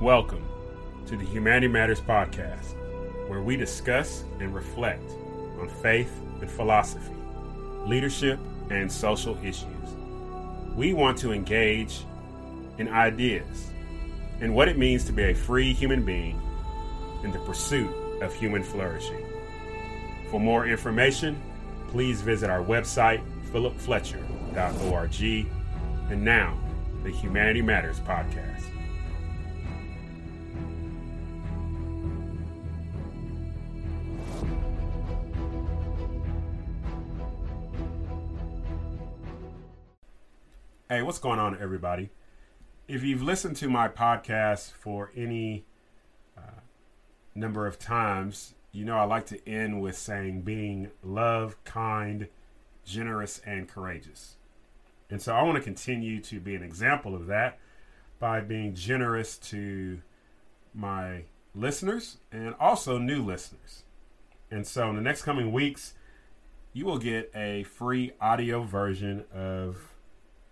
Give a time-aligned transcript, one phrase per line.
[0.00, 0.46] Welcome
[1.06, 2.74] to the Humanity Matters podcast,
[3.30, 5.10] where we discuss and reflect
[5.58, 6.12] on faith
[6.42, 7.14] and philosophy,
[7.86, 8.38] leadership,
[8.68, 9.94] and social issues.
[10.74, 12.00] We want to engage
[12.76, 13.70] in ideas
[14.42, 16.38] and what it means to be a free human being
[17.24, 17.88] in the pursuit
[18.20, 19.24] of human flourishing.
[20.30, 21.40] For more information,
[21.88, 25.46] please visit our website, philipfletcher.org.
[26.10, 26.54] And now,
[27.02, 28.75] the Humanity Matters podcast.
[40.96, 42.08] Hey, what's going on, everybody?
[42.88, 45.66] If you've listened to my podcast for any
[46.38, 46.60] uh,
[47.34, 52.28] number of times, you know I like to end with saying being love, kind,
[52.86, 54.36] generous, and courageous.
[55.10, 57.58] And so I want to continue to be an example of that
[58.18, 60.00] by being generous to
[60.72, 63.82] my listeners and also new listeners.
[64.50, 65.92] And so in the next coming weeks,
[66.72, 69.92] you will get a free audio version of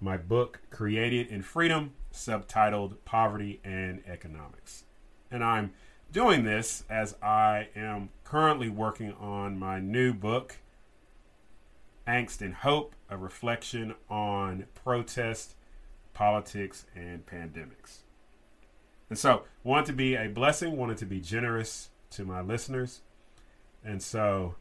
[0.00, 4.84] my book, Created in Freedom, subtitled Poverty and Economics.
[5.30, 5.72] And I'm
[6.12, 10.58] doing this as I am currently working on my new book,
[12.06, 15.54] Angst and Hope, a reflection on protest,
[16.12, 17.98] politics, and pandemics.
[19.10, 23.02] And so, wanted to be a blessing, wanted to be generous to my listeners.
[23.84, 24.54] And so,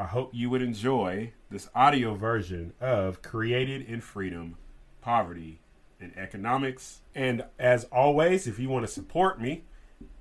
[0.00, 4.56] I hope you would enjoy this audio version of Created in Freedom,
[5.02, 5.60] Poverty,
[6.00, 7.02] and Economics.
[7.14, 9.64] And as always, if you want to support me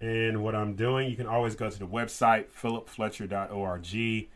[0.02, 3.94] and what I'm doing, you can always go to the website, philipfletcher.org.
[3.94, 4.27] You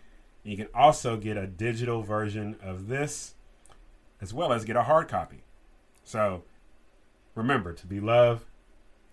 [0.45, 3.35] can also get a digital version of this
[4.21, 5.43] as well as get a hard copy.
[6.05, 6.45] So
[7.35, 8.45] remember to be love,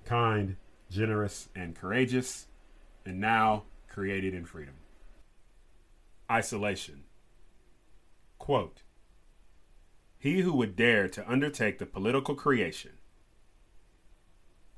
[0.04, 0.54] kind,
[0.92, 2.46] generous, and courageous,
[3.04, 4.74] and now created in freedom
[6.30, 7.04] isolation.
[8.38, 8.82] Quote
[10.18, 12.92] He who would dare to undertake the political creation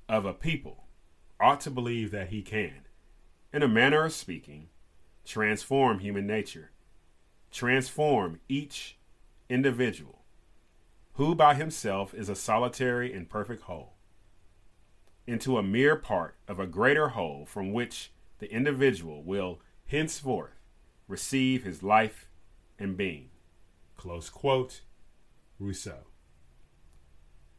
[0.09, 0.85] of a people
[1.39, 2.87] ought to believe that he can,
[3.53, 4.69] in a manner of speaking,
[5.25, 6.71] transform human nature,
[7.51, 8.97] transform each
[9.49, 10.21] individual,
[11.15, 13.95] who by himself is a solitary and perfect whole,
[15.27, 20.62] into a mere part of a greater whole from which the individual will henceforth
[21.09, 22.29] receive his life
[22.79, 23.31] and being.
[23.97, 24.83] Close quote,
[25.59, 26.07] Rousseau.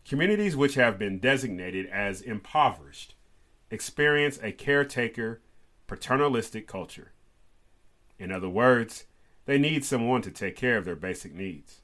[0.06, 3.16] Communities which have been designated as impoverished
[3.72, 5.42] experience a caretaker,
[5.88, 7.14] paternalistic culture.
[8.20, 9.06] In other words,
[9.46, 11.82] they need someone to take care of their basic needs.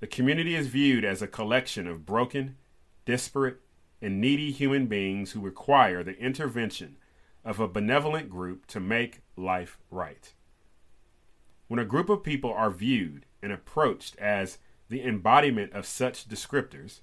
[0.00, 2.56] The community is viewed as a collection of broken,
[3.04, 3.60] disparate,
[4.00, 6.96] and needy human beings who require the intervention
[7.44, 10.32] of a benevolent group to make life right.
[11.72, 14.58] When a group of people are viewed and approached as
[14.90, 17.00] the embodiment of such descriptors,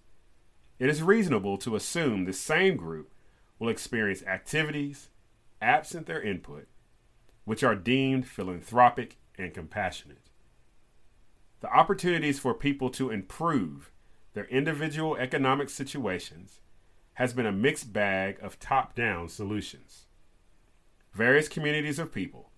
[0.78, 3.12] it is reasonable to assume the same group
[3.58, 5.10] will experience activities,
[5.60, 6.68] absent their input,
[7.46, 10.30] which are deemed philanthropic and compassionate.
[11.62, 13.92] The opportunities for people to improve
[14.36, 16.62] their individual economic situations
[17.16, 20.06] has been a mixed bag of top down solutions.
[21.12, 22.52] Various communities of people,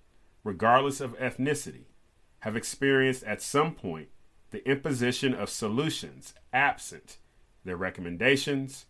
[0.43, 1.85] regardless of ethnicity,
[2.41, 4.09] have experienced at some point
[4.51, 7.17] the imposition of solutions absent
[7.63, 8.85] their recommendations,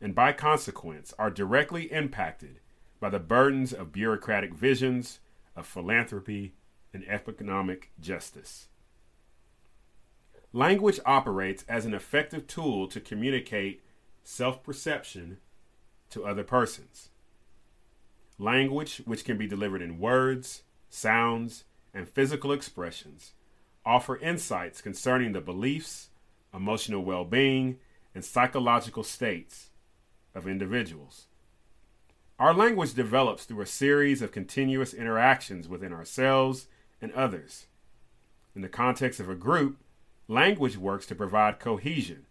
[0.00, 2.60] and by consequence are directly impacted
[3.00, 5.20] by the burdens of bureaucratic visions
[5.54, 6.54] of philanthropy
[6.92, 8.68] and economic justice.
[10.52, 13.82] Language operates as an effective tool to communicate
[14.24, 15.38] self perception
[16.10, 17.10] to other persons.
[18.38, 21.64] Language, which can be delivered in words, sounds,
[21.96, 23.32] and physical expressions
[23.86, 26.10] offer insights concerning the beliefs,
[26.52, 27.78] emotional well being,
[28.14, 29.70] and psychological states
[30.34, 31.26] of individuals.
[32.38, 36.66] Our language develops through a series of continuous interactions within ourselves
[37.00, 37.66] and others.
[38.54, 39.78] In the context of a group,
[40.28, 42.26] language works to provide cohesion.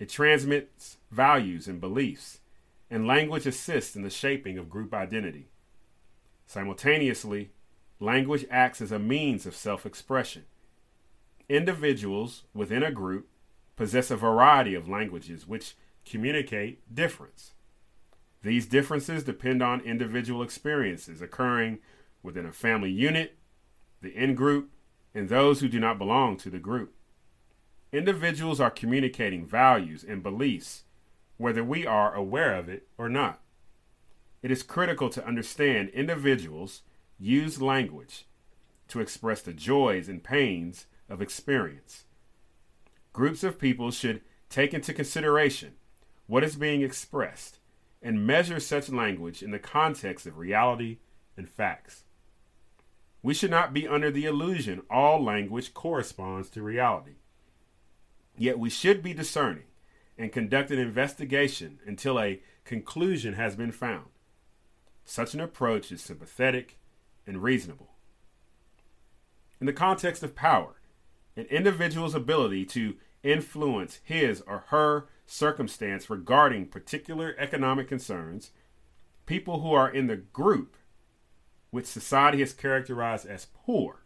[0.00, 2.40] It transmits values and beliefs,
[2.90, 5.50] and language assists in the shaping of group identity.
[6.46, 7.50] Simultaneously,
[8.04, 10.44] language acts as a means of self expression.
[11.48, 13.28] Individuals within a group
[13.76, 15.74] possess a variety of languages which
[16.04, 17.54] communicate difference.
[18.42, 21.78] These differences depend on individual experiences occurring
[22.22, 23.36] within a family unit,
[24.02, 24.70] the in group,
[25.14, 26.94] and those who do not belong to the group.
[27.92, 30.84] Individuals are communicating values and beliefs,
[31.36, 33.40] whether we are aware of it or not.
[34.42, 36.82] it is critical to understand individuals
[37.18, 38.26] use language
[38.88, 42.04] to express the joys and pains of experience.
[43.12, 44.20] Groups of people should
[44.50, 45.74] take into consideration
[46.26, 47.58] what is being expressed
[48.02, 50.98] and measure such language in the context of reality
[51.36, 52.04] and facts.
[53.22, 57.16] We should not be under the illusion all language corresponds to reality.
[58.36, 59.64] Yet we should be discerning
[60.18, 64.06] and conduct an investigation until a conclusion has been found.
[65.04, 66.76] Such an approach is sympathetic
[67.26, 67.90] and reasonable.
[69.60, 70.80] In the context of power,
[71.36, 78.50] an individual's ability to influence his or her circumstance regarding particular economic concerns,
[79.26, 80.76] people who are in the group
[81.70, 84.02] which society has characterized as poor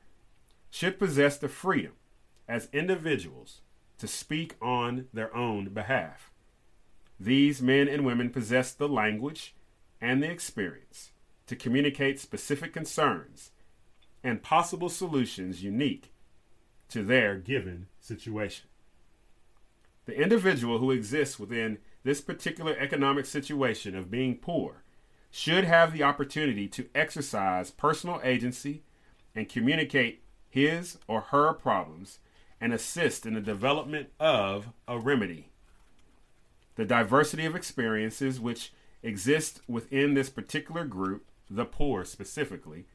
[0.71, 1.93] should possess the freedom
[2.49, 3.61] as individuals
[3.99, 6.31] to speak on their own behalf.
[7.21, 9.55] These men and women possess the language
[10.01, 11.11] and the experience
[11.49, 13.51] to communicate specific concerns
[14.23, 16.13] and possible solutions unique
[16.89, 18.67] to their given situation.
[20.07, 24.83] The individual who exists within this particular economic situation of being poor
[25.31, 28.83] should have the opportunity to exercise personal agency
[29.35, 32.19] and communicate his or her problems
[32.61, 35.49] and assist in the development of a remedy.
[36.77, 38.73] The diversity of experiences which
[39.03, 42.87] exist within this particular group, the poor specifically,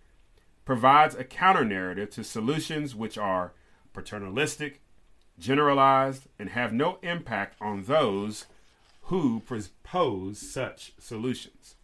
[0.66, 3.54] provides a counter narrative to solutions which are
[3.94, 4.82] paternalistic,
[5.38, 8.46] generalized, and have no impact on those
[9.04, 11.76] who propose such solutions.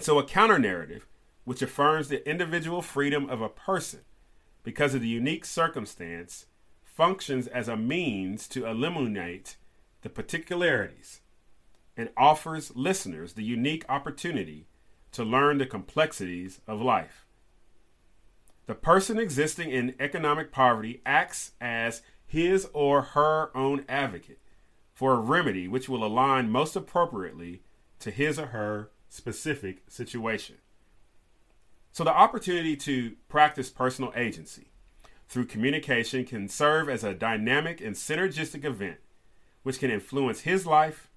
[0.00, 1.06] So, a counter narrative
[1.44, 4.00] which affirms the individual freedom of a person
[4.62, 6.46] because of the unique circumstance,
[6.84, 9.56] functions as a means to eliminate
[10.02, 11.20] the particularities
[11.96, 14.66] and offers listeners the unique opportunity
[15.14, 17.24] to learn the complexities of life.
[18.66, 24.40] The person existing in economic poverty acts as his or her own advocate
[24.92, 27.62] for a remedy which will align most appropriately
[28.00, 30.56] to his or her specific situation.
[31.92, 34.72] So, the opportunity to practice personal agency
[35.28, 38.98] through communication can serve as a dynamic and synergistic event
[39.62, 41.08] which can influence his life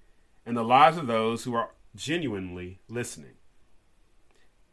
[0.46, 3.37] and the lives of those who are genuinely listening.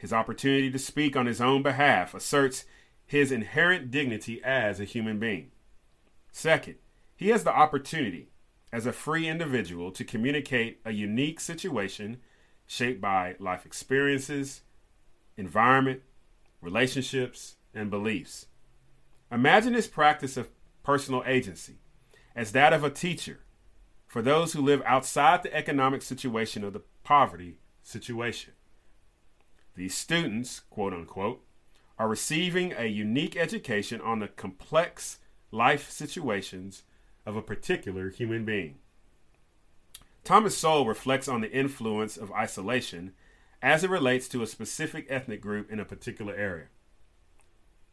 [0.05, 2.65] His opportunity to speak on his own behalf asserts
[3.07, 5.49] his inherent dignity as a human being.
[6.31, 6.75] Second,
[7.15, 8.29] he has the opportunity
[8.71, 12.17] as a free individual to communicate a unique situation
[12.67, 14.61] shaped by life experiences,
[15.37, 16.03] environment,
[16.61, 18.45] relationships, and beliefs.
[19.31, 20.51] Imagine this practice of
[20.83, 21.79] personal agency
[22.35, 23.39] as that of a teacher
[24.05, 28.53] for those who live outside the economic situation of the poverty situation.
[29.75, 31.43] These students, quote unquote,
[31.99, 35.19] are receiving a unique education on the complex
[35.51, 36.83] life situations
[37.25, 38.75] of a particular human being.
[40.23, 43.13] Thomas Sowell reflects on the influence of isolation
[43.61, 46.67] as it relates to a specific ethnic group in a particular area.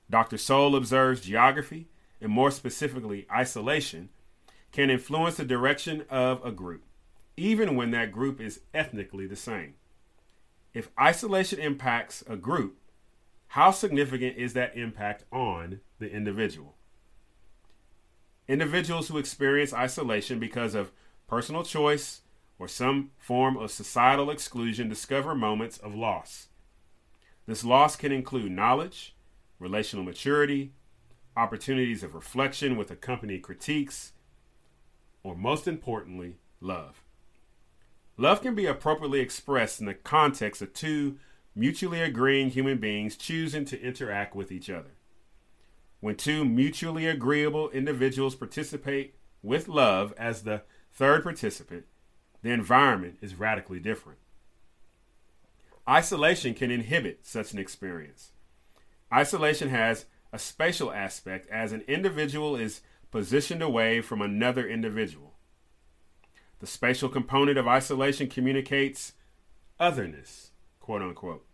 [0.08, 0.38] Dr.
[0.38, 1.88] Sowell observes geography,
[2.20, 4.10] and more specifically, isolation,
[4.70, 6.84] can influence the direction of a group,
[7.36, 9.74] even when that group is ethnically the same.
[10.74, 12.78] If isolation impacts a group,
[13.48, 16.76] how significant is that impact on the individual?
[18.48, 20.92] Individuals who experience isolation because of
[21.28, 22.22] personal choice
[22.58, 26.48] or some form of societal exclusion discover moments of loss.
[27.46, 29.14] This loss can include knowledge,
[29.58, 30.72] relational maturity,
[31.36, 34.12] opportunities of reflection with accompanied critiques,
[35.22, 37.01] or most importantly, love.
[38.16, 41.18] Love can be appropriately expressed in the context of two
[41.54, 44.92] mutually agreeing human beings choosing to interact with each other.
[46.00, 51.84] When two mutually agreeable individuals participate with love as the third participant,
[52.42, 54.18] the environment is radically different.
[55.88, 58.32] Isolation can inhibit such an experience.
[59.12, 65.31] Isolation has a spatial aspect as an individual is positioned away from another individual.
[66.62, 69.14] The spatial component of isolation communicates
[69.80, 71.44] otherness, quote unquote.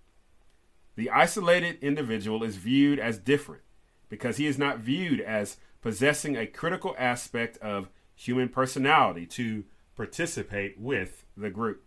[0.96, 3.62] The isolated individual is viewed as different
[4.10, 9.64] because he is not viewed as possessing a critical aspect of human personality to
[9.96, 11.86] participate with the group.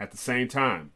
[0.00, 0.90] At the same time,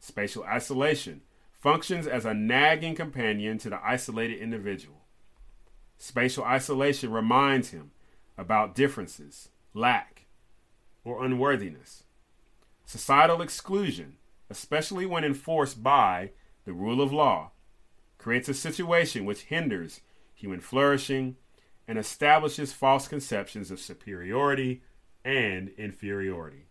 [0.00, 1.20] spatial isolation
[1.60, 5.02] functions as a nagging companion to the isolated individual.
[5.98, 7.90] Spatial isolation reminds him
[8.38, 10.17] about differences, lack,
[11.08, 12.04] or unworthiness.
[12.84, 14.16] Societal exclusion,
[14.50, 16.30] especially when enforced by
[16.64, 17.50] the rule of law,
[18.18, 20.00] creates a situation which hinders
[20.34, 21.36] human flourishing
[21.86, 24.82] and establishes false conceptions of superiority
[25.24, 26.66] and inferiority.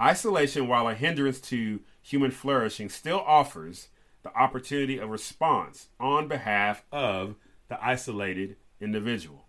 [0.00, 3.88] Isolation, while a hindrance to human flourishing, still offers
[4.22, 7.36] the opportunity of response on behalf of
[7.68, 9.46] the isolated individual.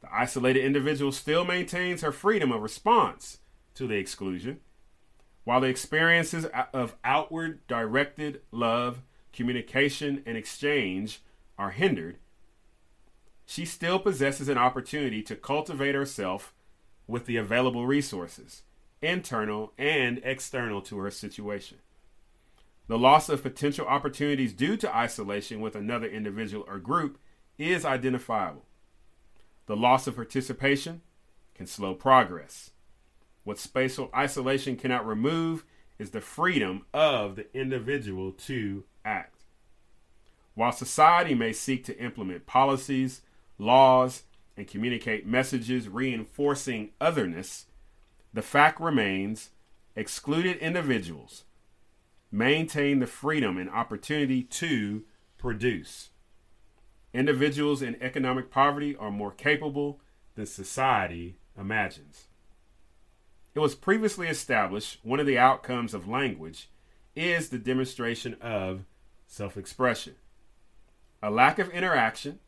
[0.00, 3.38] The isolated individual still maintains her freedom of response
[3.74, 4.60] to the exclusion,
[5.44, 9.02] while the experiences of outward directed love,
[9.32, 11.20] communication, and exchange
[11.58, 12.18] are hindered.
[13.46, 16.54] She still possesses an opportunity to cultivate herself
[17.06, 18.62] with the available resources,
[19.00, 21.78] internal and external to her situation.
[22.88, 27.18] The loss of potential opportunities due to isolation with another individual or group
[27.58, 28.64] is identifiable.
[29.68, 31.02] The loss of participation
[31.54, 32.70] can slow progress.
[33.44, 35.64] What spatial isolation cannot remove
[35.98, 39.44] is the freedom of the individual to act.
[40.54, 43.20] While society may seek to implement policies,
[43.58, 44.22] laws,
[44.56, 47.66] and communicate messages reinforcing otherness,
[48.32, 49.50] the fact remains
[49.94, 51.44] excluded individuals
[52.30, 55.04] maintain the freedom and opportunity to
[55.36, 56.10] produce.
[57.18, 59.98] Individuals in economic poverty are more capable
[60.36, 62.28] than society imagines.
[63.56, 66.70] It was previously established one of the outcomes of language
[67.16, 68.84] is the demonstration of
[69.26, 70.14] self expression.
[71.20, 72.38] A lack of interaction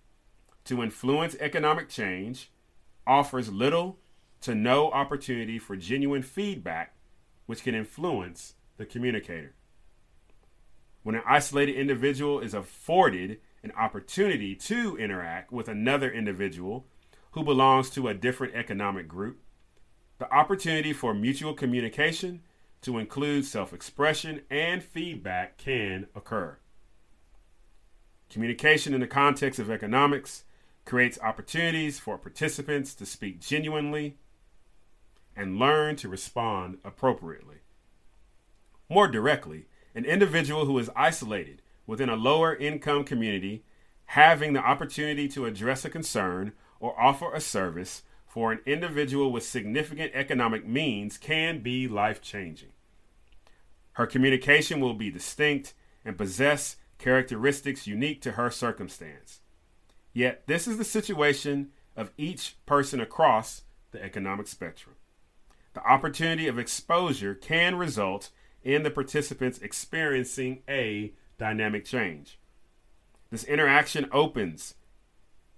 [0.66, 2.52] to influence economic change
[3.08, 3.98] offers little
[4.42, 6.94] to no opportunity for genuine feedback,
[7.46, 9.52] which can influence the communicator.
[11.02, 16.86] When an isolated individual is afforded an opportunity to interact with another individual
[17.32, 19.40] who belongs to a different economic group,
[20.18, 22.42] the opportunity for mutual communication
[22.82, 26.58] to include self expression and feedback can occur.
[28.30, 30.44] Communication in the context of economics
[30.84, 34.16] creates opportunities for participants to speak genuinely
[35.36, 37.56] and learn to respond appropriately.
[38.88, 43.64] More directly, an individual who is isolated within a lower income community
[44.04, 49.42] having the opportunity to address a concern or offer a service for an individual with
[49.42, 52.68] significant economic means can be life changing.
[53.94, 59.40] Her communication will be distinct and possess characteristics unique to her circumstance.
[60.12, 64.94] Yet, this is the situation of each person across the economic spectrum.
[65.74, 68.30] The opportunity of exposure can result
[68.62, 72.38] in the participants experiencing a dynamic change.
[73.30, 74.74] This interaction opens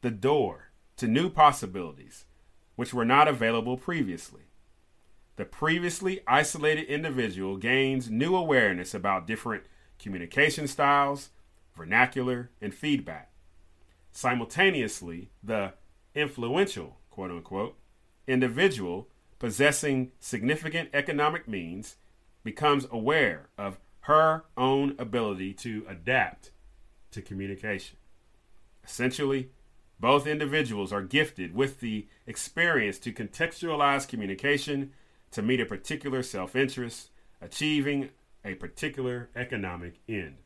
[0.00, 2.24] the door to new possibilities
[2.76, 4.42] which were not available previously.
[5.36, 9.64] The previously isolated individual gains new awareness about different
[9.98, 11.30] communication styles,
[11.76, 13.32] vernacular, and feedback.
[14.12, 15.74] Simultaneously, the
[16.14, 17.76] influential, quote unquote,
[18.26, 19.08] individual
[19.40, 21.96] possessing significant economic means
[22.44, 26.50] becomes aware of her own ability to adapt
[27.10, 27.96] to communication.
[28.84, 29.50] Essentially,
[30.00, 34.92] both individuals are gifted with the experience to contextualize communication
[35.30, 38.10] to meet a particular self interest, achieving
[38.44, 40.36] a particular economic end.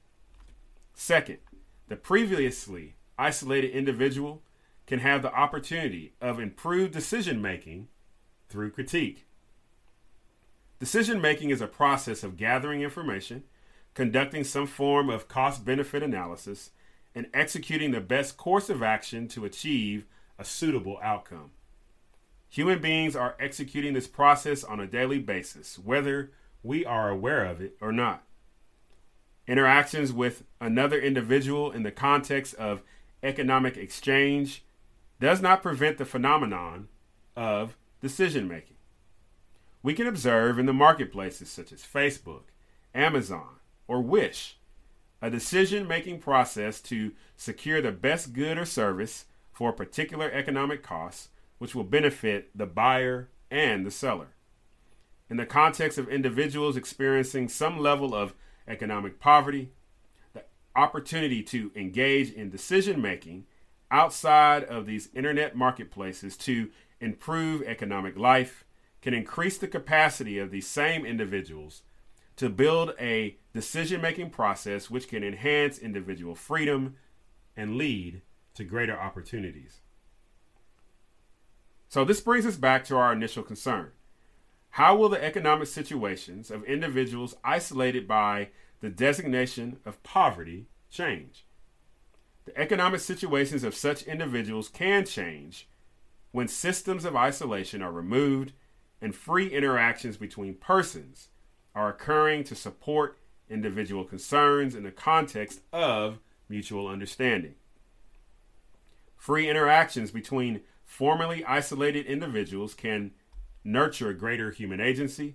[0.92, 1.38] Second,
[1.88, 4.42] the previously isolated individual
[4.86, 7.88] can have the opportunity of improved decision making
[8.48, 9.26] through critique.
[10.78, 13.44] Decision making is a process of gathering information,
[13.94, 16.70] conducting some form of cost benefit analysis,
[17.14, 20.04] and executing the best course of action to achieve
[20.38, 21.50] a suitable outcome.
[22.50, 26.30] Human beings are executing this process on a daily basis, whether
[26.62, 28.22] we are aware of it or not.
[29.48, 32.82] Interactions with another individual in the context of
[33.22, 34.62] economic exchange
[35.20, 36.88] does not prevent the phenomenon
[37.34, 38.75] of decision making
[39.86, 42.42] we can observe in the marketplaces such as Facebook,
[42.92, 44.58] Amazon, or Wish
[45.22, 50.82] a decision making process to secure the best good or service for a particular economic
[50.82, 51.28] cost,
[51.58, 54.30] which will benefit the buyer and the seller.
[55.30, 58.34] In the context of individuals experiencing some level of
[58.66, 59.70] economic poverty,
[60.32, 60.42] the
[60.74, 63.46] opportunity to engage in decision making
[63.92, 68.64] outside of these internet marketplaces to improve economic life
[69.02, 71.82] can increase the capacity of these same individuals
[72.36, 76.96] to build a decision making process which can enhance individual freedom
[77.56, 78.22] and lead
[78.54, 79.80] to greater opportunities.
[81.88, 83.92] So, this brings us back to our initial concern.
[84.70, 88.50] How will the economic situations of individuals isolated by
[88.80, 91.46] the designation of poverty change?
[92.44, 95.68] The economic situations of such individuals can change
[96.32, 98.52] when systems of isolation are removed
[99.00, 101.28] and free interactions between persons
[101.74, 107.54] are occurring to support individual concerns in the context of mutual understanding.
[109.16, 113.12] Free interactions between formerly isolated individuals can
[113.64, 115.34] nurture greater human agency,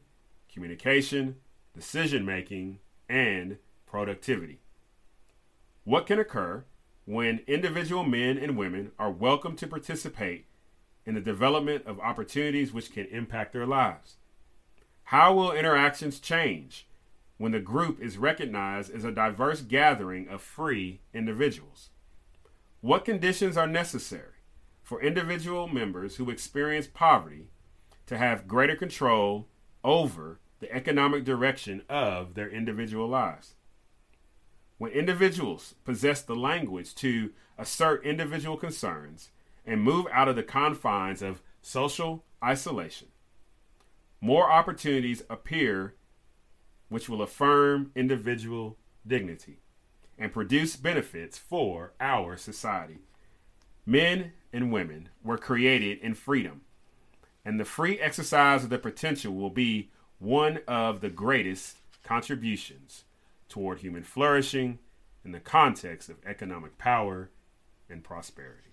[0.52, 1.36] communication,
[1.76, 4.60] decision making, and productivity.
[5.84, 6.64] What can occur
[7.06, 10.46] when individual men and women are welcome to participate
[11.12, 14.16] in the development of opportunities which can impact their lives?
[15.04, 16.88] How will interactions change
[17.38, 21.90] when the group is recognized as a diverse gathering of free individuals?
[22.80, 24.40] What conditions are necessary
[24.82, 27.50] for individual members who experience poverty
[28.06, 29.48] to have greater control
[29.84, 33.56] over the economic direction of their individual lives?
[34.78, 39.30] When individuals possess the language to assert individual concerns
[39.66, 43.08] and move out of the confines of social isolation,
[44.20, 45.96] more opportunities appear
[46.90, 48.78] which will affirm individual
[49.08, 49.60] dignity
[50.18, 53.00] and produce benefits for our society.
[53.86, 56.62] Men and women were created in freedom,
[57.46, 59.90] and the free exercise of their potential will be
[60.20, 63.06] one of the greatest contributions
[63.50, 64.80] toward human flourishing
[65.26, 67.30] in the context of economic power
[67.90, 68.71] and prosperity.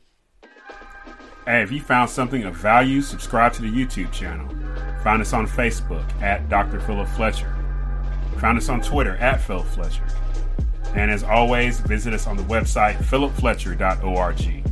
[1.49, 4.47] Hey, if you found something of value, subscribe to the YouTube channel.
[5.03, 6.79] Find us on Facebook at Dr.
[6.81, 7.55] Philip Fletcher.
[8.39, 10.07] Find us on Twitter at Phil Fletcher.
[10.95, 14.68] And as always, visit us on the website philipfletcher.org.